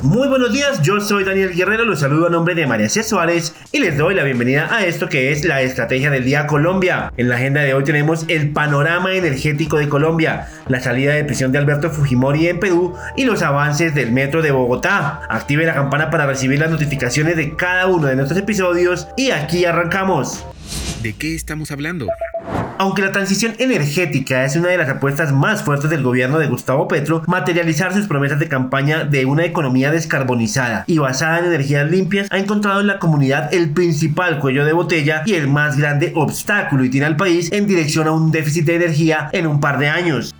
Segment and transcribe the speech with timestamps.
[0.00, 3.02] Muy buenos días, yo soy Daniel Guerrero, los saludo a nombre de María C.
[3.02, 7.12] Suárez y les doy la bienvenida a esto que es la Estrategia del Día Colombia.
[7.16, 11.50] En la agenda de hoy tenemos el panorama energético de Colombia, la salida de prisión
[11.50, 15.22] de Alberto Fujimori en Perú y los avances del metro de Bogotá.
[15.28, 19.64] Active la campana para recibir las notificaciones de cada uno de nuestros episodios y aquí
[19.64, 20.44] arrancamos.
[21.02, 22.08] ¿De qué estamos hablando?
[22.76, 26.88] Aunque la transición energética es una de las apuestas más fuertes del gobierno de Gustavo
[26.88, 32.26] Petro, materializar sus promesas de campaña de una economía descarbonizada y basada en energías limpias
[32.30, 36.84] ha encontrado en la comunidad el principal cuello de botella y el más grande obstáculo
[36.84, 39.88] y tiene al país en dirección a un déficit de energía en un par de
[39.88, 40.34] años.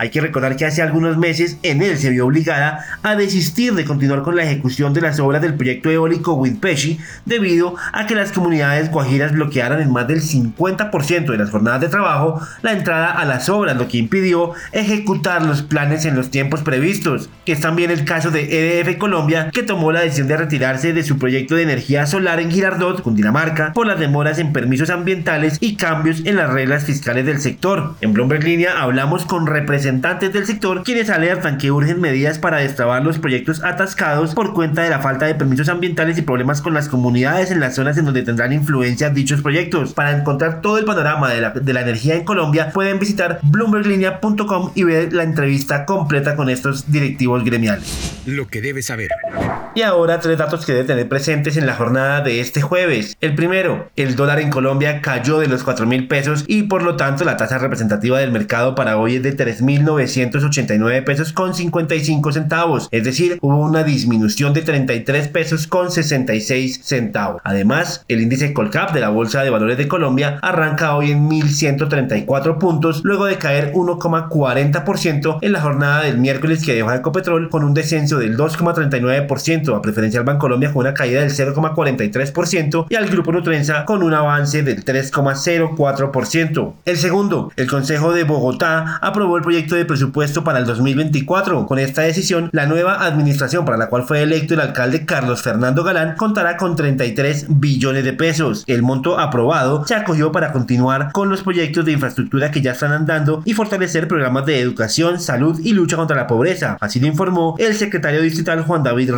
[0.00, 3.84] Hay que recordar que hace algunos meses en él se vio obligada a desistir de
[3.84, 8.32] continuar con la ejecución de las obras del proyecto eólico Windpeshi debido a que las
[8.32, 13.26] comunidades guajiras bloquearan en más del 50% de las jornadas de trabajo la entrada a
[13.26, 17.90] las obras, lo que impidió ejecutar los planes en los tiempos previstos, que es también
[17.90, 21.64] el caso de EDF Colombia, que tomó la decisión de retirarse de su proyecto de
[21.64, 26.50] energía solar en Girardot, Cundinamarca, por las demoras en permisos ambientales y cambios en las
[26.50, 27.96] reglas fiscales del sector.
[28.00, 32.58] En Bloomberg Línea hablamos con representantes representantes del sector quienes alertan que urgen medidas para
[32.58, 36.74] destrabar los proyectos atascados por cuenta de la falta de permisos ambientales y problemas con
[36.74, 39.92] las comunidades en las zonas en donde tendrán influencia dichos proyectos.
[39.92, 44.70] Para encontrar todo el panorama de la, de la energía en Colombia pueden visitar bloomberglinea.com
[44.76, 48.20] y ver la entrevista completa con estos directivos gremiales.
[48.26, 49.10] Lo que debes saber.
[49.72, 53.16] Y ahora tres datos que deben tener presentes en la jornada de este jueves.
[53.20, 56.96] El primero, el dólar en Colombia cayó de los 4 mil pesos y por lo
[56.96, 61.54] tanto la tasa representativa del mercado para hoy es de 3 mil 989 pesos con
[61.54, 67.40] 55 centavos, es decir, hubo una disminución de 33 pesos con 66 centavos.
[67.44, 72.58] Además, el índice Colcap de la Bolsa de Valores de Colombia arranca hoy en 1134
[72.58, 77.72] puntos luego de caer 1,40% en la jornada del miércoles que dejó Ecopetrol con un
[77.72, 83.32] descenso del 2,39% a preferencia al Colombia con una caída del 0,43% y al Grupo
[83.32, 86.72] Nutrenza con un avance del 3,04%.
[86.84, 91.66] El segundo, el Consejo de Bogotá aprobó el proyecto de presupuesto para el 2024.
[91.66, 95.84] Con esta decisión, la nueva administración para la cual fue electo el alcalde Carlos Fernando
[95.84, 98.64] Galán contará con 33 billones de pesos.
[98.66, 102.92] El monto aprobado se acogió para continuar con los proyectos de infraestructura que ya están
[102.92, 106.76] andando y fortalecer programas de educación, salud y lucha contra la pobreza.
[106.80, 109.12] Así lo informó el secretario distrital Juan David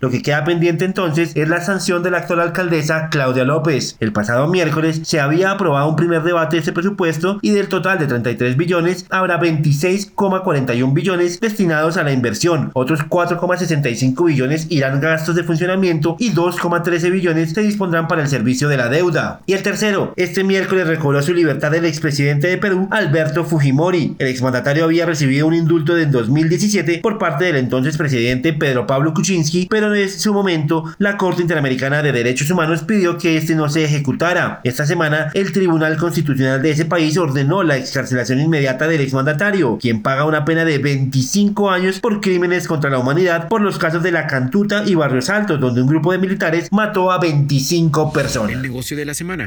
[0.00, 3.96] Lo que queda pendiente entonces es la sanción de la actual alcaldesa Claudia López.
[4.00, 7.98] El pasado miércoles se había aprobado un primer debate de este presupuesto y del total
[7.98, 15.00] de 33 billones habrá 20 26,41 billones destinados a la inversión, otros 4,65 billones irán
[15.00, 19.40] gastos de funcionamiento y 2,13 billones se dispondrán para el servicio de la deuda.
[19.46, 24.16] Y el tercero, este miércoles recobró su libertad el expresidente de Perú, Alberto Fujimori.
[24.18, 29.14] El exmandatario había recibido un indulto en 2017 por parte del entonces presidente Pedro Pablo
[29.14, 33.68] Kuczynski, pero en su momento la Corte Interamericana de Derechos Humanos pidió que este no
[33.68, 34.60] se ejecutara.
[34.64, 40.02] Esta semana, el Tribunal Constitucional de ese país ordenó la excarcelación inmediata del exmandatario quien
[40.02, 44.12] paga una pena de 25 años por crímenes contra la humanidad por los casos de
[44.12, 48.52] La Cantuta y Barrios Altos, donde un grupo de militares mató a 25 personas.
[48.52, 49.46] El negocio de la semana.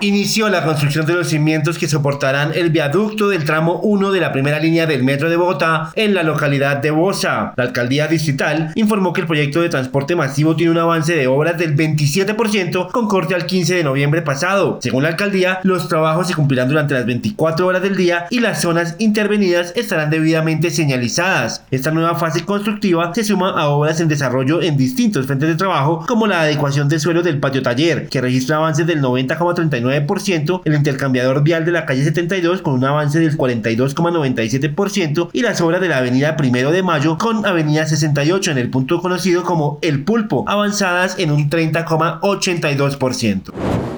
[0.00, 4.32] Inició la construcción de los cimientos que soportarán el viaducto del tramo 1 de la
[4.32, 7.54] primera línea del metro de Bogotá en la localidad de Bosa.
[7.56, 11.58] La alcaldía distrital informó que el proyecto de transporte masivo tiene un avance de obras
[11.58, 14.78] del 27% con corte al 15 de noviembre pasado.
[14.80, 18.62] Según la alcaldía, los trabajos se cumplirán durante las 24 horas del día y las
[18.62, 21.62] zonas intervenidas estarán debidamente señalizadas.
[21.70, 26.04] Esta nueva fase constructiva se suma a obras en desarrollo en distintos frentes de trabajo,
[26.08, 31.42] como la adecuación de suelo del patio taller, que registra avances del 90,39%, el intercambiador
[31.42, 35.98] vial de la calle 72 con un avance del 42,97% y las obras de la
[35.98, 41.18] avenida Primero de Mayo con avenida 68 en el punto conocido como El Pulpo, avanzadas
[41.18, 43.52] en un 30,82%.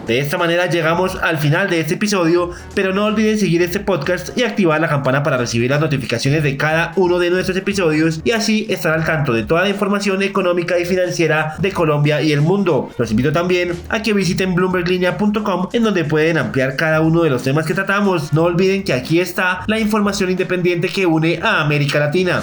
[0.06, 4.38] De esta manera llegamos al final de este episodio, pero no olviden seguir este podcast
[4.38, 8.30] y activar la campana para recibir las notificaciones de cada uno de nuestros episodios y
[8.30, 12.40] así estar al tanto de toda la información económica y financiera de Colombia y el
[12.40, 12.90] mundo.
[12.98, 17.42] Los invito también a que visiten bloomberglinea.com en donde pueden ampliar cada uno de los
[17.42, 18.32] temas que tratamos.
[18.32, 22.42] No olviden que aquí está la información independiente que une a América Latina.